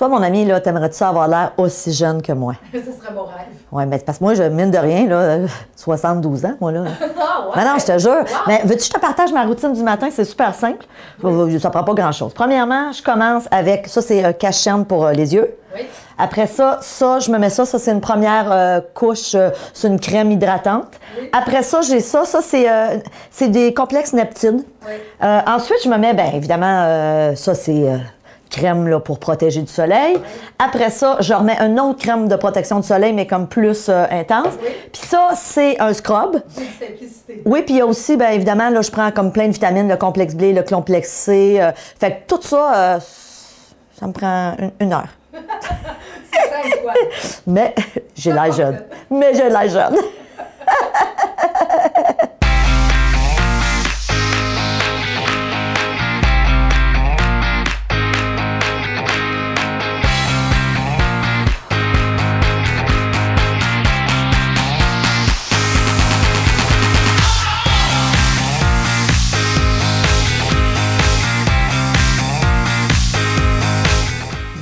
Toi, 0.00 0.08
mon 0.08 0.22
ami, 0.22 0.46
là, 0.46 0.62
t'aimerais-tu 0.62 0.96
ça 0.96 1.10
avoir 1.10 1.28
l'air 1.28 1.52
aussi 1.58 1.92
jeune 1.92 2.22
que 2.22 2.32
moi? 2.32 2.54
Ça 2.72 2.78
serait 2.78 3.12
mon 3.14 3.24
rêve. 3.24 3.48
Oui, 3.70 3.84
mais 3.84 3.98
parce 3.98 4.16
que 4.16 4.24
moi, 4.24 4.32
je 4.32 4.44
mine 4.44 4.70
de 4.70 4.78
rien, 4.78 5.06
là, 5.06 5.40
72 5.76 6.46
ans, 6.46 6.54
moi, 6.58 6.72
là. 6.72 6.84
Ah 7.20 7.46
ouais? 7.46 7.52
Mais 7.54 7.64
non, 7.66 7.72
je 7.78 7.84
te 7.84 7.98
jure. 7.98 8.10
Wow. 8.10 8.24
Mais 8.46 8.62
veux-tu 8.64 8.78
que 8.78 8.84
je 8.84 8.90
te 8.92 8.98
partage 8.98 9.30
ma 9.30 9.44
routine 9.44 9.74
du 9.74 9.82
matin? 9.82 10.08
C'est 10.10 10.24
super 10.24 10.54
simple. 10.54 10.86
Ça 11.60 11.68
prend 11.68 11.84
pas 11.84 11.92
grand-chose. 11.92 12.32
Premièrement, 12.32 12.92
je 12.92 13.02
commence 13.02 13.44
avec, 13.50 13.88
ça, 13.88 14.00
c'est 14.00 14.24
un 14.24 14.32
cache 14.32 14.66
pour 14.88 15.04
euh, 15.04 15.12
les 15.12 15.34
yeux. 15.34 15.54
Oui. 15.74 15.82
Après 16.16 16.46
ça, 16.46 16.78
ça, 16.80 17.18
je 17.18 17.30
me 17.30 17.38
mets 17.38 17.50
ça. 17.50 17.66
Ça, 17.66 17.78
c'est 17.78 17.92
une 17.92 18.00
première 18.00 18.50
euh, 18.50 18.80
couche. 18.94 19.34
euh, 19.34 19.50
c'est 19.74 19.88
une 19.88 20.00
crème 20.00 20.30
hydratante. 20.30 20.98
Oui. 21.18 21.28
Après 21.34 21.62
ça, 21.62 21.82
j'ai 21.82 22.00
ça. 22.00 22.24
Ça, 22.24 22.40
c'est 22.42 22.70
euh, 22.70 22.96
c'est 23.30 23.48
des 23.48 23.74
complexes 23.74 24.14
neptines. 24.14 24.64
Oui. 24.86 24.94
Euh, 25.22 25.40
ensuite, 25.46 25.78
je 25.84 25.90
me 25.90 25.98
mets, 25.98 26.14
bien 26.14 26.32
évidemment, 26.32 26.84
euh, 26.86 27.34
ça, 27.34 27.54
c'est 27.54 27.86
euh, 27.86 27.98
crème 28.50 28.88
là, 28.88 29.00
pour 29.00 29.18
protéger 29.18 29.62
du 29.62 29.72
soleil. 29.72 30.18
Après 30.58 30.90
ça, 30.90 31.16
je 31.20 31.32
remets 31.32 31.58
une 31.60 31.80
autre 31.80 32.00
crème 32.00 32.28
de 32.28 32.36
protection 32.36 32.80
du 32.80 32.86
soleil, 32.86 33.12
mais 33.12 33.26
comme 33.26 33.46
plus 33.46 33.88
euh, 33.88 34.04
intense. 34.10 34.54
Oui. 34.62 34.68
Puis 34.92 35.02
ça, 35.06 35.30
c'est 35.34 35.80
un 35.80 35.92
scrub. 35.94 36.42
Simplicité. 36.48 37.42
Oui, 37.46 37.62
puis 37.62 37.74
il 37.74 37.78
y 37.78 37.80
a 37.80 37.86
aussi, 37.86 38.16
bien 38.16 38.30
évidemment, 38.30 38.68
là, 38.70 38.82
je 38.82 38.90
prends 38.90 39.10
comme 39.10 39.32
plein 39.32 39.46
de 39.48 39.52
vitamines, 39.52 39.88
le 39.88 39.96
complexe 39.96 40.34
B, 40.34 40.54
le 40.54 40.62
complexe 40.62 41.08
C. 41.10 41.58
euh, 41.60 41.72
fait 41.98 42.10
que 42.10 42.34
tout 42.34 42.42
ça, 42.42 42.74
euh, 42.74 42.98
ça 43.98 44.06
me 44.06 44.12
prend 44.12 44.54
une, 44.58 44.72
une 44.80 44.92
heure. 44.92 45.08
C'est 45.32 46.50
simple, 46.50 46.78
quoi. 46.82 46.92
Mais 47.46 47.74
j'ai 48.14 48.32
l'air 48.32 48.52
jeune. 48.52 48.82
Mais 49.10 49.34
j'ai 49.34 49.48
l'air 49.48 49.68
jeune. 49.68 49.96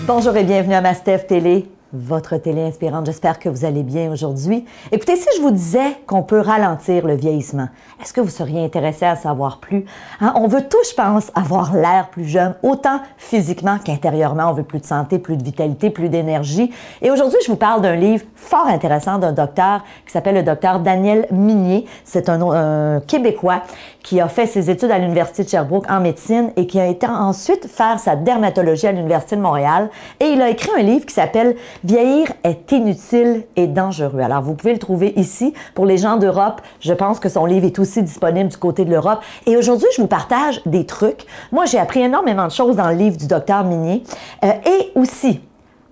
Bonjour 0.09 0.35
et 0.39 0.45
bienvenue 0.45 0.73
à 0.73 0.81
Mastef 0.81 1.27
Télé, 1.27 1.67
votre 1.93 2.37
télé 2.37 2.63
inspirante. 2.63 3.07
J'espère 3.07 3.39
que 3.39 3.49
vous 3.49 3.65
allez 3.65 3.83
bien 3.83 4.13
aujourd'hui. 4.13 4.65
Écoutez, 4.93 5.17
si 5.17 5.27
je 5.37 5.43
vous 5.43 5.51
disais 5.51 5.97
qu'on 6.07 6.23
peut 6.23 6.41
ralentir 6.41 7.07
le 7.07 7.15
vieillissement, 7.15 7.69
est-ce 8.03 8.13
que 8.13 8.21
vous 8.21 8.29
seriez 8.29 8.63
intéressé 8.63 9.07
à 9.07 9.17
savoir 9.17 9.59
plus? 9.59 9.87
Hein, 10.21 10.35
on 10.37 10.49
veut 10.49 10.69
tous, 10.69 10.91
je 10.91 10.95
pense, 10.95 11.31
avoir 11.35 11.75
l'air 11.75 12.09
plus 12.11 12.27
jeune, 12.27 12.55
autant 12.63 13.01
physiquement 13.17 13.79
qu'intérieurement. 13.83 14.51
On 14.51 14.53
veut 14.53 14.65
plus 14.65 14.81
de 14.81 14.87
santé, 14.87 15.19
plus 15.19 15.37
de 15.37 15.43
vitalité, 15.43 15.91
plus 15.91 16.09
d'énergie. 16.09 16.71
Et 17.01 17.11
aujourd'hui, 17.11 17.39
je 17.45 17.51
vous 17.51 17.57
parle 17.57 17.81
d'un 17.81 17.97
livre 17.97 18.25
fort 18.35 18.67
intéressant 18.67 19.19
d'un 19.19 19.33
docteur 19.33 19.83
qui 20.05 20.13
s'appelle 20.13 20.35
le 20.35 20.43
docteur 20.43 20.81
Daniel 20.81 21.27
Minier. 21.31 21.87
C'est 22.05 22.29
un, 22.29 22.41
un 22.43 23.01
Québécois 23.01 23.63
qui 24.03 24.21
a 24.21 24.29
fait 24.29 24.47
ses 24.47 24.71
études 24.71 24.91
à 24.91 24.99
l'Université 24.99 25.45
de 25.45 25.49
Sherbrooke 25.49 25.91
en 25.91 26.01
médecine 26.01 26.53
et 26.57 26.67
qui 26.67 26.81
a 26.81 26.87
été 26.87 27.07
ensuite 27.07 27.67
faire 27.67 27.99
sa 27.99 28.17
dermatologie 28.17 28.87
à 28.87 28.93
l'Université 28.93 29.37
de 29.37 29.43
Montréal. 29.43 29.91
Et 30.21 30.27
il 30.27 30.41
a 30.41 30.49
écrit 30.49 30.71
un 30.79 30.83
livre 30.83 31.05
qui 31.05 31.15
s'appelle 31.15 31.57
Vieillir 31.85 32.33
est 32.45 32.73
inutile 32.73 33.45
et 33.57 33.67
dangereux. 33.67 34.21
Alors, 34.21 34.43
vous 34.43 34.55
pouvez 34.55 34.73
le 34.73 34.79
trouver 34.79 35.13
ici. 35.17 35.55
Pour 35.75 35.87
les 35.87 35.97
gens 35.97 36.17
d'Europe, 36.17 36.61
je 36.81 36.93
pense 36.93 37.21
que 37.21 37.29
son 37.29 37.47
livre 37.47 37.67
est 37.67 37.79
aussi 37.79 38.03
disponible 38.03 38.51
du 38.51 38.57
côté 38.57 38.85
de 38.85 38.91
l'Europe. 38.91 39.21
Et 39.47 39.57
aujourd'hui, 39.57 39.89
je 39.97 40.03
vous 40.03 40.09
partage 40.09 40.61
des 40.67 40.87
trucs. 40.87 41.25
Moi, 41.53 41.67
j'ai 41.67 41.79
appris 41.79 42.01
énormément 42.01 42.47
de 42.47 42.53
choses 42.53 42.77
dans 42.77 42.89
le 42.89 42.97
livre 42.97 43.17
du 43.17 43.27
docteur 43.27 43.65
Minier. 43.65 44.03
Euh, 44.45 44.53
et 44.67 44.99
aussi, 44.99 45.41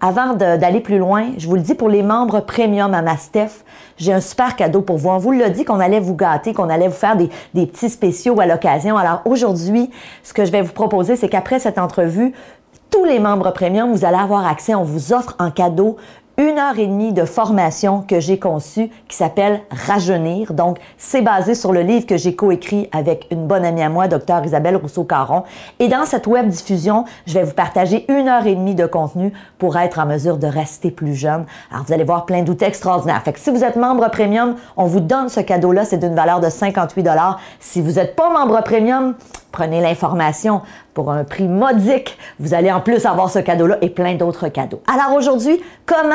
avant 0.01 0.35
d'aller 0.35 0.81
plus 0.81 0.99
loin, 0.99 1.31
je 1.39 1.49
vous 1.49 1.55
le 1.55 1.63
dis 1.63 1.75
pour 1.75 1.89
les 1.89 2.03
membres 2.03 2.41
premium 2.41 2.93
à 2.93 3.01
Mastef, 3.01 3.65
j'ai 3.97 4.13
un 4.13 4.21
super 4.21 4.55
cadeau 4.55 4.83
pour 4.83 4.99
vous. 4.99 5.09
On 5.09 5.17
vous 5.17 5.33
l'a 5.33 5.49
dit 5.49 5.65
qu'on 5.65 5.81
allait 5.81 6.01
vous 6.01 6.15
gâter, 6.15 6.53
qu'on 6.53 6.69
allait 6.69 6.89
vous 6.89 6.95
faire 6.95 7.17
des 7.17 7.67
petits 7.67 7.89
spéciaux 7.89 8.39
à 8.39 8.47
l'occasion. 8.47 8.99
Alors 8.99 9.23
aujourd'hui, 9.25 9.91
ce 10.23 10.35
que 10.35 10.45
je 10.45 10.53
vais 10.53 10.61
vous 10.61 10.75
proposer, 10.75 11.17
c'est 11.17 11.31
qu'après 11.31 11.59
cette 11.61 11.79
entrevue, 11.79 12.35
tous 12.91 13.05
les 13.05 13.19
membres 13.19 13.53
premium, 13.53 13.93
vous 13.93 14.05
allez 14.05 14.17
avoir 14.17 14.47
accès, 14.47 14.75
on 14.75 14.85
vous 14.85 15.13
offre 15.13 15.35
en 15.39 15.51
cadeau 15.51 15.97
une 16.39 16.59
heure 16.59 16.79
et 16.79 16.87
demie 16.87 17.13
de 17.13 17.25
formation 17.25 18.03
que 18.03 18.21
j'ai 18.21 18.39
conçue 18.39 18.91
qui 19.09 19.17
s'appelle 19.17 19.63
Rajeunir. 19.71 20.53
Donc, 20.53 20.79
c'est 20.99 21.23
basé 21.23 21.55
sur 21.55 21.73
le 21.73 21.81
livre 21.81 22.05
que 22.05 22.19
j'ai 22.19 22.35
coécrit 22.35 22.89
avec 22.93 23.27
une 23.31 23.47
bonne 23.47 23.65
amie 23.65 23.83
à 23.83 23.89
moi, 23.89 24.07
docteur 24.07 24.45
Isabelle 24.45 24.77
Rousseau-Caron. 24.77 25.45
Et 25.79 25.89
dans 25.89 26.05
cette 26.05 26.27
web 26.27 26.49
diffusion, 26.49 27.05
je 27.27 27.35
vais 27.35 27.43
vous 27.43 27.55
partager 27.55 28.05
une 28.13 28.29
heure 28.29 28.47
et 28.47 28.55
demie 28.55 28.75
de 28.75 28.87
contenu 28.87 29.33
pour 29.59 29.79
être 29.79 29.99
en 29.99 30.07
mesure 30.07 30.37
de 30.37 30.47
rester 30.47 30.91
plus 30.91 31.15
jeune. 31.15 31.47
Alors, 31.71 31.85
vous 31.87 31.93
allez 31.95 32.05
voir 32.05 32.27
plein 32.27 32.43
d'outils 32.43 32.65
extraordinaires. 32.65 33.23
Fait 33.23 33.33
que 33.33 33.41
si 33.41 33.51
vous 33.51 33.65
êtes 33.65 33.77
membre 33.77 34.11
premium, 34.11 34.57
on 34.77 34.85
vous 34.85 35.01
donne 35.01 35.31
ce 35.31 35.41
cadeau-là. 35.41 35.87
C'est 35.87 35.99
d'une 35.99 36.15
valeur 36.15 36.41
de 36.41 36.51
58 36.51 37.09
Si 37.61 37.81
vous 37.81 37.93
n'êtes 37.93 38.15
pas 38.15 38.29
membre 38.29 38.63
premium, 38.63 39.15
prenez 39.57 39.81
l'information 39.81 40.61
pour 40.93 41.11
un 41.11 41.25
prix 41.25 41.49
modique. 41.49 42.19
Vous 42.39 42.53
allez 42.53 42.71
en 42.71 42.81
plus 42.83 43.07
avoir 43.07 43.31
ce 43.31 43.39
cadeau-là 43.39 43.79
et 43.81 43.89
plein 43.89 44.15
d'autres 44.15 44.49
cadeaux. 44.49 44.83
Alors 44.87 45.17
aujourd'hui, 45.17 45.63
comment 45.87 46.15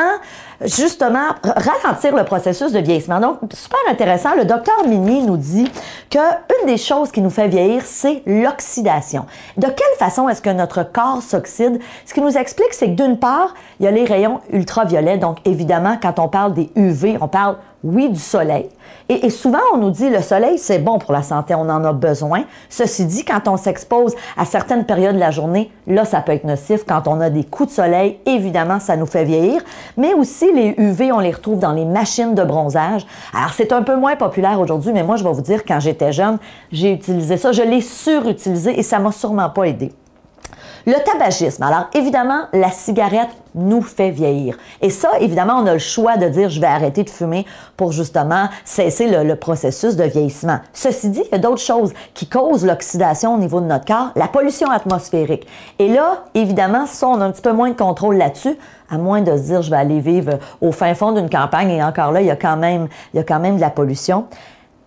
justement 0.64 1.30
ralentir 1.42 2.14
le 2.14 2.22
processus 2.22 2.70
de 2.70 2.78
vieillissement? 2.78 3.18
Donc, 3.18 3.38
super 3.52 3.80
intéressant. 3.90 4.36
Le 4.36 4.44
docteur 4.44 4.86
Minier 4.86 5.22
nous 5.22 5.36
dit 5.36 5.68
que 6.08 6.18
une 6.60 6.68
des 6.68 6.76
choses 6.76 7.10
qui 7.10 7.20
nous 7.20 7.30
fait 7.30 7.48
vieillir, 7.48 7.82
c'est 7.84 8.22
l'oxydation. 8.26 9.26
De 9.56 9.66
quelle 9.66 9.98
façon 9.98 10.28
est-ce 10.28 10.40
que 10.40 10.50
notre 10.50 10.84
corps 10.84 11.20
s'oxyde? 11.20 11.80
Ce 12.06 12.14
qui 12.14 12.20
nous 12.20 12.38
explique, 12.38 12.72
c'est 12.72 12.90
que 12.94 13.02
d'une 13.02 13.18
part, 13.18 13.54
il 13.80 13.86
y 13.86 13.88
a 13.88 13.90
les 13.90 14.04
rayons 14.04 14.40
ultraviolets. 14.52 15.18
Donc, 15.18 15.38
évidemment, 15.44 15.96
quand 16.00 16.20
on 16.20 16.28
parle 16.28 16.54
des 16.54 16.70
UV, 16.76 17.18
on 17.20 17.26
parle 17.26 17.56
oui, 17.84 18.10
du 18.10 18.18
soleil. 18.18 18.68
Et, 19.08 19.28
souvent, 19.30 19.58
on 19.74 19.78
nous 19.78 19.90
dit 19.90 20.08
le 20.08 20.22
soleil, 20.22 20.58
c'est 20.58 20.78
bon 20.78 20.98
pour 20.98 21.12
la 21.12 21.22
santé, 21.22 21.54
on 21.54 21.68
en 21.68 21.84
a 21.84 21.92
besoin. 21.92 22.44
Ceci 22.70 23.04
dit, 23.04 23.24
quand 23.24 23.48
on 23.48 23.56
s'expose 23.56 24.14
à 24.36 24.44
certaines 24.44 24.86
périodes 24.86 25.16
de 25.16 25.20
la 25.20 25.30
journée, 25.30 25.70
là, 25.86 26.04
ça 26.04 26.20
peut 26.20 26.32
être 26.32 26.44
nocif. 26.44 26.84
Quand 26.86 27.08
on 27.08 27.20
a 27.20 27.28
des 27.28 27.44
coups 27.44 27.70
de 27.70 27.74
soleil, 27.74 28.18
évidemment, 28.24 28.78
ça 28.78 28.96
nous 28.96 29.06
fait 29.06 29.24
vieillir. 29.24 29.62
Mais 29.96 30.14
aussi, 30.14 30.50
les 30.52 30.74
UV, 30.78 31.12
on 31.12 31.18
les 31.18 31.32
retrouve 31.32 31.58
dans 31.58 31.72
les 31.72 31.84
machines 31.84 32.34
de 32.34 32.44
bronzage. 32.44 33.04
Alors, 33.36 33.52
c'est 33.52 33.72
un 33.72 33.82
peu 33.82 33.96
moins 33.96 34.16
populaire 34.16 34.60
aujourd'hui, 34.60 34.92
mais 34.92 35.02
moi, 35.02 35.16
je 35.16 35.24
vais 35.24 35.32
vous 35.32 35.42
dire, 35.42 35.64
quand 35.66 35.80
j'étais 35.80 36.12
jeune, 36.12 36.38
j'ai 36.70 36.92
utilisé 36.92 37.36
ça. 37.36 37.52
Je 37.52 37.62
l'ai 37.62 37.80
surutilisé 37.80 38.78
et 38.78 38.82
ça 38.82 38.98
m'a 38.98 39.12
sûrement 39.12 39.50
pas 39.50 39.64
aidé. 39.64 39.92
Le 40.86 40.94
tabagisme. 41.04 41.62
Alors, 41.62 41.86
évidemment, 41.94 42.42
la 42.52 42.70
cigarette 42.70 43.30
nous 43.54 43.82
fait 43.82 44.10
vieillir. 44.10 44.56
Et 44.80 44.90
ça, 44.90 45.10
évidemment, 45.20 45.54
on 45.62 45.66
a 45.66 45.74
le 45.74 45.78
choix 45.78 46.16
de 46.16 46.28
dire 46.28 46.48
je 46.48 46.60
vais 46.60 46.66
arrêter 46.66 47.04
de 47.04 47.10
fumer 47.10 47.46
pour 47.76 47.92
justement 47.92 48.48
cesser 48.64 49.06
le, 49.06 49.36
processus 49.36 49.96
de 49.96 50.04
vieillissement. 50.04 50.58
Ceci 50.72 51.10
dit, 51.10 51.22
il 51.26 51.32
y 51.32 51.34
a 51.34 51.38
d'autres 51.38 51.60
choses 51.60 51.92
qui 52.14 52.26
causent 52.26 52.64
l'oxydation 52.64 53.34
au 53.34 53.38
niveau 53.38 53.60
de 53.60 53.66
notre 53.66 53.84
corps, 53.84 54.10
la 54.16 54.28
pollution 54.28 54.70
atmosphérique. 54.70 55.46
Et 55.78 55.88
là, 55.88 56.24
évidemment, 56.34 56.86
ça, 56.86 57.08
on 57.08 57.20
a 57.20 57.24
un 57.24 57.30
petit 57.30 57.42
peu 57.42 57.52
moins 57.52 57.70
de 57.70 57.76
contrôle 57.76 58.16
là-dessus, 58.16 58.56
à 58.90 58.98
moins 58.98 59.20
de 59.20 59.36
se 59.36 59.42
dire 59.42 59.62
je 59.62 59.70
vais 59.70 59.76
aller 59.76 60.00
vivre 60.00 60.38
au 60.60 60.72
fin 60.72 60.94
fond 60.94 61.12
d'une 61.12 61.30
campagne 61.30 61.70
et 61.70 61.82
encore 61.82 62.12
là, 62.12 62.20
il 62.20 62.26
y 62.26 62.30
a 62.30 62.36
quand 62.36 62.56
même, 62.56 62.88
il 63.14 63.18
y 63.18 63.20
a 63.20 63.24
quand 63.24 63.40
même 63.40 63.56
de 63.56 63.60
la 63.60 63.70
pollution. 63.70 64.26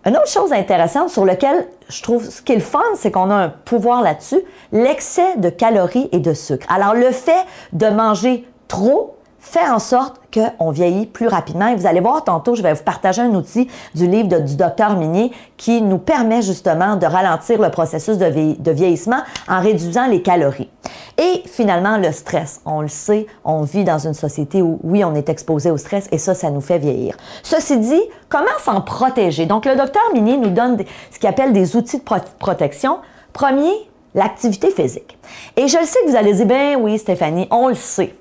Une 0.06 0.16
autre 0.16 0.28
chose 0.28 0.52
intéressante 0.52 1.10
sur 1.10 1.24
laquelle 1.24 1.66
je 1.88 2.00
trouve 2.00 2.24
ce 2.30 2.40
qui 2.40 2.52
est 2.52 2.60
fun, 2.60 2.78
c'est 2.94 3.10
qu'on 3.10 3.28
a 3.28 3.34
un 3.34 3.48
pouvoir 3.48 4.02
là-dessus, 4.02 4.40
l'excès 4.70 5.36
de 5.36 5.50
calories 5.50 6.08
et 6.12 6.20
de 6.20 6.32
sucre. 6.32 6.64
Alors, 6.72 6.94
le 6.94 7.10
fait 7.10 7.44
de 7.72 7.88
manger 7.88 8.46
trop 8.68 9.15
fait 9.46 9.68
en 9.68 9.78
sorte 9.78 10.20
qu'on 10.34 10.70
vieillit 10.70 11.06
plus 11.06 11.28
rapidement. 11.28 11.68
Et 11.68 11.76
vous 11.76 11.86
allez 11.86 12.00
voir 12.00 12.24
tantôt, 12.24 12.54
je 12.54 12.62
vais 12.62 12.74
vous 12.74 12.82
partager 12.82 13.22
un 13.22 13.34
outil 13.34 13.68
du 13.94 14.06
livre 14.06 14.40
du 14.40 14.56
docteur 14.56 14.96
Minier 14.96 15.32
qui 15.56 15.80
nous 15.80 15.98
permet 15.98 16.42
justement 16.42 16.96
de 16.96 17.06
ralentir 17.06 17.60
le 17.60 17.70
processus 17.70 18.18
de, 18.18 18.26
vie- 18.26 18.56
de 18.58 18.70
vieillissement 18.70 19.20
en 19.48 19.60
réduisant 19.60 20.08
les 20.08 20.20
calories. 20.20 20.68
Et 21.16 21.42
finalement, 21.46 21.96
le 21.96 22.12
stress. 22.12 22.60
On 22.66 22.80
le 22.82 22.88
sait, 22.88 23.26
on 23.44 23.62
vit 23.62 23.84
dans 23.84 23.98
une 23.98 24.14
société 24.14 24.60
où, 24.62 24.78
oui, 24.82 25.04
on 25.04 25.14
est 25.14 25.28
exposé 25.28 25.70
au 25.70 25.78
stress 25.78 26.08
et 26.12 26.18
ça, 26.18 26.34
ça 26.34 26.50
nous 26.50 26.60
fait 26.60 26.78
vieillir. 26.78 27.16
Ceci 27.42 27.78
dit, 27.78 28.02
comment 28.28 28.46
s'en 28.62 28.80
protéger? 28.82 29.46
Donc, 29.46 29.64
le 29.64 29.76
docteur 29.76 30.02
Minier 30.12 30.36
nous 30.36 30.50
donne 30.50 30.76
ce 31.10 31.18
qu'il 31.18 31.28
appelle 31.28 31.52
des 31.52 31.76
outils 31.76 31.98
de 31.98 32.02
pro- 32.02 32.16
protection. 32.38 32.98
Premier, 33.32 33.72
l'activité 34.14 34.70
physique. 34.70 35.16
Et 35.56 35.68
je 35.68 35.78
le 35.78 35.84
sais 35.86 35.98
que 36.04 36.10
vous 36.10 36.16
allez 36.16 36.34
dire, 36.34 36.46
ben 36.46 36.76
oui, 36.80 36.98
Stéphanie, 36.98 37.46
on 37.50 37.68
le 37.68 37.74
sait 37.74 38.14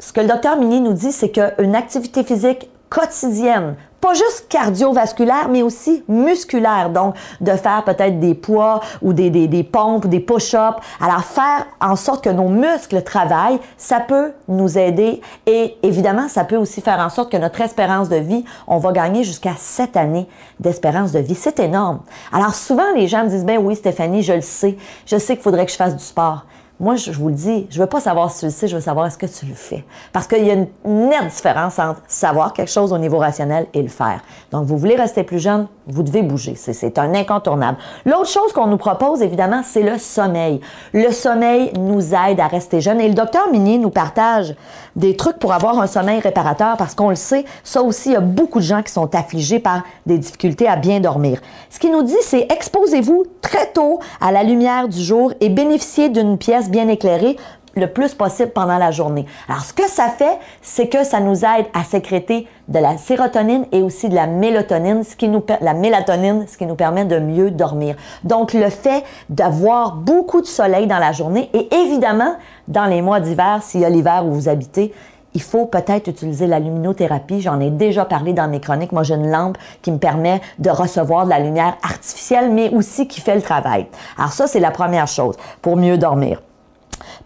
ce 0.00 0.12
que 0.12 0.20
le 0.20 0.26
docteur 0.26 0.56
Mini 0.56 0.80
nous 0.80 0.94
dit, 0.94 1.12
c'est 1.12 1.30
qu'une 1.30 1.76
activité 1.76 2.24
physique 2.24 2.68
quotidienne, 2.88 3.76
pas 4.00 4.14
juste 4.14 4.46
cardiovasculaire, 4.48 5.48
mais 5.50 5.62
aussi 5.62 6.02
musculaire. 6.08 6.88
Donc, 6.88 7.14
de 7.40 7.52
faire 7.52 7.84
peut-être 7.84 8.18
des 8.18 8.34
poids 8.34 8.80
ou 9.02 9.12
des, 9.12 9.28
des, 9.30 9.62
pompes, 9.62 10.06
des 10.06 10.20
push-ups. 10.20 10.78
Alors, 11.00 11.22
faire 11.22 11.66
en 11.80 11.96
sorte 11.96 12.24
que 12.24 12.30
nos 12.30 12.48
muscles 12.48 13.02
travaillent, 13.02 13.60
ça 13.76 14.00
peut 14.00 14.32
nous 14.48 14.78
aider. 14.78 15.20
Et 15.46 15.76
évidemment, 15.82 16.28
ça 16.28 16.44
peut 16.44 16.56
aussi 16.56 16.80
faire 16.80 16.98
en 16.98 17.10
sorte 17.10 17.30
que 17.30 17.36
notre 17.36 17.60
espérance 17.60 18.08
de 18.08 18.16
vie, 18.16 18.44
on 18.66 18.78
va 18.78 18.92
gagner 18.92 19.22
jusqu'à 19.22 19.54
7 19.56 19.98
années 19.98 20.26
d'espérance 20.58 21.12
de 21.12 21.18
vie. 21.18 21.34
C'est 21.34 21.60
énorme. 21.60 22.00
Alors, 22.32 22.54
souvent, 22.54 22.90
les 22.96 23.06
gens 23.06 23.24
me 23.24 23.28
disent, 23.28 23.44
ben 23.44 23.58
oui, 23.58 23.76
Stéphanie, 23.76 24.22
je 24.22 24.32
le 24.32 24.40
sais. 24.40 24.78
Je 25.04 25.18
sais 25.18 25.34
qu'il 25.34 25.42
faudrait 25.42 25.66
que 25.66 25.72
je 25.72 25.76
fasse 25.76 25.94
du 25.94 26.04
sport. 26.04 26.46
Moi, 26.80 26.96
je, 26.96 27.12
vous 27.12 27.28
le 27.28 27.34
dis, 27.34 27.66
je 27.68 27.78
veux 27.78 27.86
pas 27.86 28.00
savoir 28.00 28.32
si 28.32 28.40
tu 28.40 28.46
le 28.46 28.50
sais, 28.50 28.66
je 28.66 28.74
veux 28.74 28.80
savoir 28.80 29.06
est-ce 29.06 29.18
que 29.18 29.26
tu 29.26 29.44
le 29.44 29.54
fais. 29.54 29.84
Parce 30.14 30.26
qu'il 30.26 30.44
y 30.44 30.50
a 30.50 30.54
une 30.54 30.66
nette 30.84 31.28
différence 31.28 31.78
entre 31.78 32.00
savoir 32.08 32.54
quelque 32.54 32.70
chose 32.70 32.94
au 32.94 32.98
niveau 32.98 33.18
rationnel 33.18 33.66
et 33.74 33.82
le 33.82 33.88
faire. 33.88 34.22
Donc, 34.50 34.64
vous 34.64 34.78
voulez 34.78 34.96
rester 34.96 35.22
plus 35.22 35.38
jeune, 35.38 35.68
vous 35.92 36.02
devez 36.02 36.22
bouger. 36.22 36.54
C'est 36.56 36.98
un 36.98 37.14
incontournable. 37.14 37.78
L'autre 38.04 38.28
chose 38.28 38.52
qu'on 38.52 38.66
nous 38.66 38.76
propose, 38.76 39.22
évidemment, 39.22 39.62
c'est 39.64 39.82
le 39.82 39.98
sommeil. 39.98 40.60
Le 40.92 41.10
sommeil 41.10 41.72
nous 41.78 42.14
aide 42.14 42.40
à 42.40 42.46
rester 42.46 42.80
jeune. 42.80 43.00
Et 43.00 43.08
le 43.08 43.14
docteur 43.14 43.50
Minier 43.50 43.78
nous 43.78 43.90
partage 43.90 44.54
des 44.96 45.16
trucs 45.16 45.38
pour 45.38 45.52
avoir 45.52 45.80
un 45.80 45.86
sommeil 45.86 46.20
réparateur 46.20 46.76
parce 46.76 46.94
qu'on 46.94 47.10
le 47.10 47.14
sait, 47.14 47.44
ça 47.64 47.82
aussi, 47.82 48.10
il 48.10 48.12
y 48.12 48.16
a 48.16 48.20
beaucoup 48.20 48.58
de 48.58 48.64
gens 48.64 48.82
qui 48.82 48.92
sont 48.92 49.14
affligés 49.14 49.58
par 49.58 49.82
des 50.06 50.18
difficultés 50.18 50.68
à 50.68 50.76
bien 50.76 51.00
dormir. 51.00 51.40
Ce 51.70 51.78
qu'il 51.78 51.92
nous 51.92 52.02
dit, 52.02 52.16
c'est 52.22 52.46
exposez-vous 52.50 53.24
très 53.40 53.66
tôt 53.72 54.00
à 54.20 54.32
la 54.32 54.42
lumière 54.42 54.88
du 54.88 55.00
jour 55.00 55.32
et 55.40 55.48
bénéficiez 55.48 56.08
d'une 56.08 56.38
pièce 56.38 56.70
bien 56.70 56.88
éclairée 56.88 57.36
le 57.74 57.86
plus 57.86 58.14
possible 58.14 58.50
pendant 58.50 58.78
la 58.78 58.90
journée. 58.90 59.26
Alors, 59.48 59.62
ce 59.62 59.72
que 59.72 59.88
ça 59.88 60.08
fait, 60.08 60.38
c'est 60.62 60.88
que 60.88 61.04
ça 61.04 61.20
nous 61.20 61.44
aide 61.44 61.66
à 61.74 61.84
sécréter 61.84 62.46
de 62.68 62.78
la 62.78 62.96
sérotonine 62.96 63.66
et 63.72 63.82
aussi 63.82 64.08
de 64.08 64.14
la 64.14 64.26
mélatonine, 64.26 65.04
ce 65.04 65.16
qui 65.16 65.28
nous, 65.28 65.42
la 65.60 65.74
mélatonine, 65.74 66.46
ce 66.46 66.56
qui 66.56 66.66
nous 66.66 66.74
permet 66.74 67.04
de 67.04 67.18
mieux 67.18 67.50
dormir. 67.50 67.96
Donc, 68.24 68.52
le 68.52 68.70
fait 68.70 69.04
d'avoir 69.28 69.96
beaucoup 69.96 70.40
de 70.40 70.46
soleil 70.46 70.86
dans 70.86 70.98
la 70.98 71.12
journée 71.12 71.50
et 71.52 71.74
évidemment, 71.74 72.36
dans 72.68 72.86
les 72.86 73.02
mois 73.02 73.20
d'hiver, 73.20 73.60
s'il 73.62 73.80
y 73.80 73.84
a 73.84 73.90
l'hiver 73.90 74.24
où 74.26 74.32
vous 74.32 74.48
habitez, 74.48 74.92
il 75.34 75.42
faut 75.42 75.66
peut-être 75.66 76.08
utiliser 76.08 76.46
la 76.46 76.58
luminothérapie. 76.58 77.40
J'en 77.40 77.60
ai 77.60 77.70
déjà 77.70 78.04
parlé 78.04 78.32
dans 78.32 78.48
mes 78.48 78.60
chroniques. 78.60 78.92
Moi, 78.92 79.02
j'ai 79.02 79.14
une 79.14 79.30
lampe 79.30 79.58
qui 79.82 79.92
me 79.92 79.98
permet 79.98 80.40
de 80.58 80.70
recevoir 80.70 81.24
de 81.24 81.30
la 81.30 81.38
lumière 81.38 81.76
artificielle, 81.82 82.50
mais 82.50 82.70
aussi 82.70 83.06
qui 83.06 83.20
fait 83.20 83.36
le 83.36 83.42
travail. 83.42 83.86
Alors 84.18 84.32
ça, 84.32 84.46
c'est 84.46 84.60
la 84.60 84.70
première 84.70 85.06
chose 85.06 85.36
pour 85.62 85.76
mieux 85.76 85.98
dormir. 85.98 86.40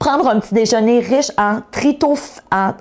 Prendre 0.04 0.28
un 0.28 0.38
petit 0.38 0.52
déjeuner 0.52 1.00
riche 1.00 1.32
en, 1.38 1.62
en 2.52 2.74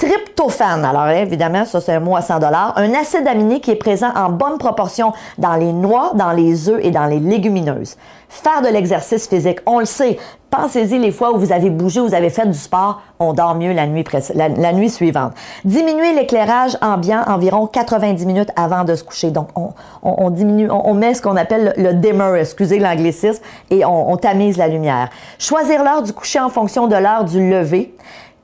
tryptophane. 0.00 0.84
Alors 0.84 1.08
évidemment, 1.08 1.64
ça 1.64 1.80
c'est 1.80 1.92
un 1.92 2.00
mot 2.00 2.16
à 2.16 2.22
100 2.22 2.42
Un 2.42 2.94
acide 2.94 3.26
aminé 3.28 3.60
qui 3.60 3.70
est 3.70 3.76
présent 3.76 4.10
en 4.16 4.30
bonne 4.30 4.56
proportion 4.58 5.12
dans 5.38 5.54
les 5.54 5.72
noix, 5.72 6.12
dans 6.14 6.32
les 6.32 6.68
œufs 6.68 6.80
et 6.82 6.90
dans 6.90 7.04
les 7.04 7.20
légumineuses. 7.20 7.96
Faire 8.30 8.62
de 8.62 8.68
l'exercice 8.68 9.28
physique, 9.28 9.58
on 9.66 9.80
le 9.80 9.84
sait. 9.84 10.16
Pensez-y 10.50 10.98
les 10.98 11.10
fois 11.10 11.32
où 11.32 11.38
vous 11.38 11.52
avez 11.52 11.68
bougé, 11.68 12.00
vous 12.00 12.14
avez 12.14 12.30
fait 12.30 12.46
du 12.46 12.56
sport, 12.56 13.02
on 13.18 13.34
dort 13.34 13.54
mieux 13.54 13.72
la 13.72 13.86
nuit, 13.86 14.04
la, 14.34 14.72
nuit 14.72 14.88
suivante. 14.88 15.32
Diminuer 15.64 16.14
l'éclairage 16.14 16.78
ambiant 16.80 17.22
environ 17.26 17.66
90 17.66 18.26
minutes 18.26 18.50
avant 18.56 18.84
de 18.84 18.94
se 18.94 19.04
coucher. 19.04 19.30
Donc, 19.30 19.48
on, 20.02 20.30
diminue, 20.30 20.70
on, 20.70 20.94
met 20.94 21.14
ce 21.14 21.22
qu'on 21.22 21.36
appelle 21.36 21.74
le, 21.76 21.92
dimmer, 21.94 22.38
excusez 22.38 22.78
l'anglicisme, 22.78 23.42
et 23.68 23.84
on, 23.84 24.12
on 24.12 24.16
tamise 24.16 24.56
la 24.56 24.68
lumière. 24.68 25.10
Choisir 25.38 25.84
l'heure 25.84 26.02
du 26.02 26.12
coucher 26.12 26.40
en 26.40 26.48
fonction 26.48 26.86
de 26.86 26.96
l'heure 26.96 27.24
du 27.24 27.50
lever 27.50 27.94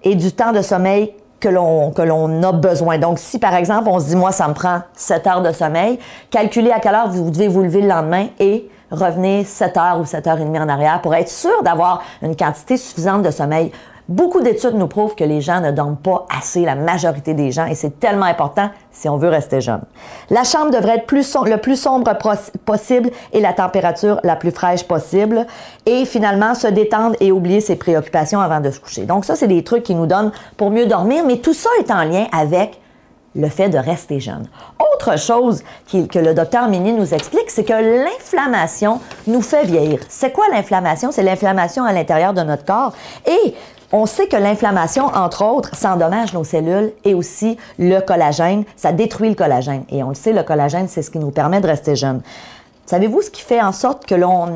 et 0.03 0.15
du 0.15 0.33
temps 0.33 0.53
de 0.53 0.63
sommeil 0.63 1.13
que 1.41 1.49
l'on, 1.49 1.91
que 1.91 2.03
l'on 2.03 2.43
a 2.43 2.53
besoin. 2.53 2.99
Donc, 2.99 3.19
si 3.19 3.39
par 3.39 3.55
exemple, 3.55 3.89
on 3.89 4.01
se 4.01 4.07
dit, 4.07 4.17
moi, 4.17 4.33
ça 4.33 4.49
me 4.49 4.55
prend 4.55 4.81
7 4.95 5.27
heures 5.27 5.43
de 5.43 5.53
sommeil, 5.53 5.99
calculez 6.31 6.71
à 6.71 6.81
quelle 6.81 6.95
heure 6.95 7.09
vous 7.09 7.31
devez 7.31 7.49
vous 7.49 7.63
lever 7.63 7.83
le 7.83 7.89
lendemain 7.89 8.27
et 8.39 8.69
revenez 8.91 9.45
7 9.45 9.77
heures 9.77 10.01
ou 10.01 10.05
7 10.05 10.27
heures 10.27 10.39
et 10.39 10.45
demie 10.45 10.59
en 10.59 10.69
arrière 10.69 11.01
pour 11.03 11.15
être 11.15 11.29
sûr 11.29 11.63
d'avoir 11.63 12.03
une 12.23 12.37
quantité 12.37 12.77
suffisante 12.77 13.23
de 13.23 13.31
sommeil. 13.31 13.73
Beaucoup 14.09 14.41
d'études 14.41 14.75
nous 14.75 14.87
prouvent 14.87 15.17
que 15.17 15.25
les 15.25 15.41
gens 15.41 15.61
ne 15.61 15.73
dorment 15.73 15.97
pas 15.97 16.27
assez, 16.37 16.65
la 16.65 16.77
majorité 16.77 17.35
des 17.35 17.51
gens, 17.51 17.67
et 17.67 17.75
c'est 17.75 17.99
tellement 17.99 18.27
important 18.27 18.71
si 18.93 19.09
on 19.09 19.17
veut 19.17 19.29
rester 19.29 19.61
jeune. 19.61 19.83
La 20.31 20.45
chambre 20.45 20.71
devrait 20.71 20.99
être 20.99 21.13
le 21.13 21.57
plus 21.57 21.77
sombre 21.77 22.17
possible 22.65 23.11
et 23.33 23.41
la 23.41 23.53
température 23.53 24.21
la 24.23 24.37
plus 24.37 24.53
fraîche 24.53 24.85
possible. 24.85 25.45
Et 25.87 26.05
finalement, 26.05 26.55
se 26.55 26.69
détendre 26.69 27.17
et 27.19 27.33
oublier 27.33 27.61
ses 27.61 27.75
préoccupations 27.75 28.41
avant 28.41 28.61
de 28.61 28.71
se 28.71 28.79
coucher. 28.79 29.07
Donc 29.07 29.25
ça, 29.25 29.35
c'est 29.35 29.49
des 29.49 29.65
trucs 29.65 29.83
qui 29.83 29.97
nous 29.97 30.07
donnent 30.07 30.31
pour 30.57 30.71
mieux 30.71 30.87
dormir, 30.87 31.25
mais 31.27 31.39
tout 31.39 31.55
ça 31.55 31.71
est 31.81 31.91
en 31.91 32.05
lien 32.05 32.27
avec 32.33 32.81
le 33.35 33.49
fait 33.49 33.69
de 33.69 33.77
rester 33.77 34.19
jeune. 34.19 34.49
Autre 34.95 35.19
chose 35.19 35.63
que 35.93 36.19
le 36.19 36.33
docteur 36.33 36.69
Mini 36.69 36.93
nous 36.93 37.13
explique, 37.13 37.51
c'est 37.51 37.65
que 37.65 38.05
l'inflammation 38.05 39.01
nous 39.27 39.43
fait 39.43 39.65
vieillir. 39.65 40.01
C'est 40.09 40.33
quoi 40.33 40.47
l'inflammation? 40.51 41.13
C'est 41.13 41.23
l'inflammation 41.23 41.85
à 41.85 41.93
l'intérieur 41.93 42.33
de 42.33 42.41
notre 42.43 42.65
corps. 42.65 42.95
Et 43.27 43.55
on 43.93 44.07
sait 44.07 44.27
que 44.27 44.37
l'inflammation, 44.37 45.07
entre 45.07 45.45
autres, 45.45 45.75
ça 45.75 45.95
endommage 45.95 46.33
nos 46.33 46.45
cellules 46.45 46.93
et 47.05 47.15
aussi 47.15 47.57
le 47.79 48.01
collagène. 48.01 48.65
Ça 48.77 48.93
détruit 48.93 49.29
le 49.29 49.35
collagène. 49.35 49.85
Et 49.91 50.03
on 50.03 50.09
le 50.09 50.15
sait, 50.15 50.33
le 50.33 50.43
collagène, 50.43 50.89
c'est 50.89 51.03
ce 51.03 51.11
qui 51.11 51.19
nous 51.19 51.31
permet 51.31 51.61
de 51.61 51.67
rester 51.67 51.95
jeune. 51.95 52.23
Savez-vous 52.87 53.23
ce 53.23 53.31
qui 53.31 53.43
fait 53.43 53.61
en 53.61 53.73
sorte 53.73 54.07
que 54.07 54.15
l'on 54.15 54.49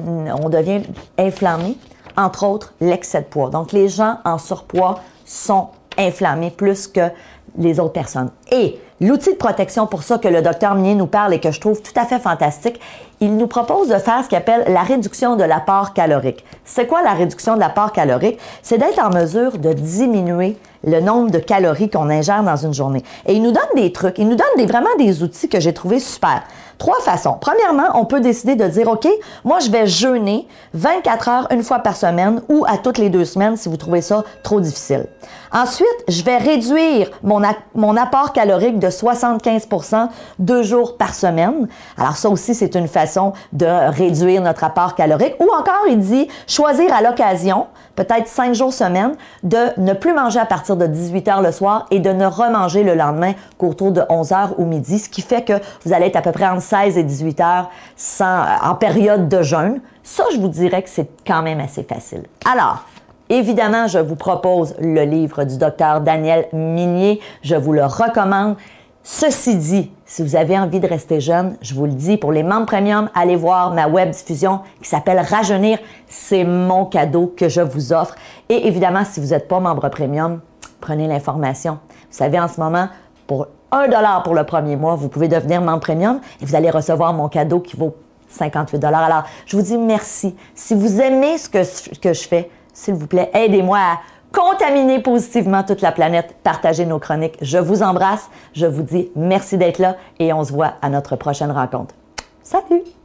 on 0.42 0.48
devient 0.48 0.82
inflammé? 1.18 1.76
Entre 2.16 2.44
autres, 2.44 2.74
l'excès 2.80 3.20
de 3.20 3.26
poids. 3.26 3.50
Donc, 3.50 3.72
les 3.72 3.88
gens 3.88 4.18
en 4.24 4.38
surpoids 4.38 5.00
sont 5.24 5.68
inflammés 5.96 6.50
plus 6.50 6.86
que 6.86 7.10
les 7.58 7.80
autres 7.80 7.92
personnes. 7.92 8.30
Et 8.50 8.78
l'outil 9.00 9.32
de 9.32 9.36
protection 9.36 9.86
pour 9.86 10.02
ça 10.02 10.18
que 10.18 10.28
le 10.28 10.42
docteur 10.42 10.74
Minier 10.74 10.94
nous 10.94 11.06
parle 11.06 11.34
et 11.34 11.40
que 11.40 11.50
je 11.50 11.60
trouve 11.60 11.80
tout 11.82 11.98
à 11.98 12.04
fait 12.04 12.18
fantastique, 12.18 12.80
il 13.20 13.36
nous 13.36 13.46
propose 13.46 13.88
de 13.88 13.98
faire 13.98 14.24
ce 14.24 14.28
qu'il 14.28 14.38
appelle 14.38 14.64
la 14.68 14.82
réduction 14.82 15.36
de 15.36 15.44
l'apport 15.44 15.92
calorique. 15.92 16.44
C'est 16.64 16.86
quoi 16.86 17.02
la 17.02 17.12
réduction 17.12 17.54
de 17.54 17.60
l'apport 17.60 17.92
calorique? 17.92 18.38
C'est 18.62 18.78
d'être 18.78 18.98
en 18.98 19.10
mesure 19.10 19.58
de 19.58 19.72
diminuer 19.72 20.56
le 20.84 21.00
nombre 21.00 21.30
de 21.30 21.38
calories 21.38 21.90
qu'on 21.90 22.08
ingère 22.08 22.42
dans 22.42 22.56
une 22.56 22.72
journée. 22.72 23.02
Et 23.26 23.34
il 23.34 23.42
nous 23.42 23.52
donne 23.52 23.62
des 23.76 23.92
trucs, 23.92 24.18
il 24.18 24.28
nous 24.28 24.36
donne 24.36 24.66
vraiment 24.66 24.94
des 24.98 25.22
outils 25.22 25.48
que 25.48 25.60
j'ai 25.60 25.74
trouvé 25.74 26.00
super. 26.00 26.42
Trois 26.80 26.98
façons. 27.02 27.36
Premièrement, 27.38 27.88
on 27.92 28.06
peut 28.06 28.20
décider 28.20 28.56
de 28.56 28.66
dire, 28.66 28.88
OK, 28.88 29.06
moi, 29.44 29.58
je 29.58 29.70
vais 29.70 29.86
jeûner 29.86 30.48
24 30.72 31.28
heures 31.28 31.48
une 31.50 31.62
fois 31.62 31.80
par 31.80 31.94
semaine 31.94 32.40
ou 32.48 32.64
à 32.66 32.78
toutes 32.78 32.96
les 32.96 33.10
deux 33.10 33.26
semaines 33.26 33.58
si 33.58 33.68
vous 33.68 33.76
trouvez 33.76 34.00
ça 34.00 34.24
trop 34.42 34.60
difficile. 34.60 35.06
Ensuite, 35.52 35.88
je 36.08 36.22
vais 36.22 36.38
réduire 36.38 37.10
mon, 37.22 37.96
apport 37.96 38.32
calorique 38.32 38.78
de 38.78 38.86
75% 38.86 40.08
deux 40.38 40.62
jours 40.62 40.96
par 40.96 41.12
semaine. 41.14 41.68
Alors 41.98 42.16
ça 42.16 42.30
aussi, 42.30 42.54
c'est 42.54 42.74
une 42.76 42.88
façon 42.88 43.34
de 43.52 43.66
réduire 43.66 44.40
notre 44.40 44.64
apport 44.64 44.94
calorique. 44.94 45.34
Ou 45.40 45.50
encore, 45.52 45.86
il 45.88 45.98
dit 45.98 46.28
choisir 46.46 46.94
à 46.94 47.02
l'occasion, 47.02 47.66
peut-être 47.96 48.28
cinq 48.28 48.54
jours 48.54 48.72
semaine, 48.72 49.16
de 49.42 49.58
ne 49.76 49.92
plus 49.92 50.14
manger 50.14 50.38
à 50.38 50.46
partir 50.46 50.76
de 50.76 50.86
18 50.86 51.28
heures 51.28 51.42
le 51.42 51.52
soir 51.52 51.86
et 51.90 51.98
de 51.98 52.10
ne 52.10 52.26
remanger 52.26 52.84
le 52.84 52.94
lendemain 52.94 53.32
qu'autour 53.58 53.90
de 53.90 54.02
11 54.08 54.32
heures 54.32 54.54
ou 54.58 54.64
midi, 54.64 55.00
ce 55.00 55.08
qui 55.08 55.20
fait 55.20 55.42
que 55.42 55.54
vous 55.84 55.92
allez 55.92 56.06
être 56.06 56.16
à 56.16 56.22
peu 56.22 56.32
près 56.32 56.46
entre 56.46 56.62
16 56.70 56.98
et 56.98 57.02
18 57.02 57.40
heures 57.40 57.70
sans, 57.96 58.44
en 58.62 58.76
période 58.76 59.28
de 59.28 59.42
jeûne. 59.42 59.80
Ça, 60.04 60.24
je 60.32 60.38
vous 60.38 60.48
dirais 60.48 60.82
que 60.82 60.88
c'est 60.88 61.10
quand 61.26 61.42
même 61.42 61.60
assez 61.60 61.82
facile. 61.82 62.22
Alors, 62.50 62.84
Évidemment, 63.32 63.86
je 63.86 64.00
vous 64.00 64.16
propose 64.16 64.74
le 64.80 65.04
livre 65.04 65.44
du 65.44 65.56
docteur 65.56 66.00
Daniel 66.00 66.48
Minier. 66.52 67.20
Je 67.44 67.54
vous 67.54 67.72
le 67.72 67.84
recommande. 67.84 68.56
Ceci 69.04 69.54
dit, 69.54 69.92
si 70.04 70.24
vous 70.24 70.34
avez 70.34 70.58
envie 70.58 70.80
de 70.80 70.88
rester 70.88 71.20
jeune, 71.20 71.56
je 71.62 71.74
vous 71.74 71.86
le 71.86 71.92
dis, 71.92 72.16
pour 72.16 72.32
les 72.32 72.42
membres 72.42 72.66
premium, 72.66 73.08
allez 73.14 73.36
voir 73.36 73.72
ma 73.72 73.86
web 73.86 74.10
diffusion 74.10 74.62
qui 74.82 74.88
s'appelle 74.88 75.20
Rajeunir. 75.20 75.78
C'est 76.08 76.42
mon 76.42 76.86
cadeau 76.86 77.32
que 77.36 77.48
je 77.48 77.60
vous 77.60 77.92
offre. 77.92 78.16
Et 78.48 78.66
évidemment, 78.66 79.04
si 79.04 79.20
vous 79.20 79.28
n'êtes 79.28 79.46
pas 79.46 79.60
membre 79.60 79.88
premium, 79.90 80.40
prenez 80.80 81.06
l'information. 81.06 81.78
Vous 81.88 82.16
savez, 82.18 82.40
en 82.40 82.48
ce 82.48 82.60
moment, 82.60 82.88
pour 83.28 83.46
un 83.72 83.88
dollar 83.88 84.22
pour 84.22 84.34
le 84.34 84.44
premier 84.44 84.76
mois, 84.76 84.94
vous 84.94 85.08
pouvez 85.08 85.28
devenir 85.28 85.62
membre 85.62 85.80
premium 85.80 86.20
et 86.40 86.44
vous 86.44 86.54
allez 86.54 86.70
recevoir 86.70 87.12
mon 87.12 87.28
cadeau 87.28 87.60
qui 87.60 87.76
vaut 87.76 87.94
58 88.28 88.78
dollars. 88.78 89.02
Alors, 89.02 89.24
je 89.46 89.56
vous 89.56 89.62
dis 89.62 89.78
merci. 89.78 90.36
Si 90.54 90.74
vous 90.74 91.00
aimez 91.00 91.38
ce 91.38 91.48
que, 91.48 91.64
ce 91.64 91.90
que 91.98 92.12
je 92.12 92.28
fais, 92.28 92.50
s'il 92.72 92.94
vous 92.94 93.06
plaît, 93.06 93.30
aidez-moi 93.34 93.78
à 93.78 93.98
contaminer 94.32 95.00
positivement 95.00 95.64
toute 95.64 95.80
la 95.80 95.92
planète, 95.92 96.36
partagez 96.42 96.86
nos 96.86 96.98
chroniques. 96.98 97.36
Je 97.42 97.58
vous 97.58 97.82
embrasse, 97.82 98.30
je 98.52 98.66
vous 98.66 98.82
dis 98.82 99.10
merci 99.16 99.58
d'être 99.58 99.78
là 99.78 99.96
et 100.18 100.32
on 100.32 100.44
se 100.44 100.52
voit 100.52 100.74
à 100.82 100.88
notre 100.88 101.16
prochaine 101.16 101.50
rencontre. 101.50 101.94
Salut! 102.42 102.99